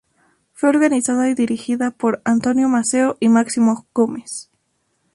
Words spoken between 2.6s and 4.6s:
Maceo y Máximo Gómez.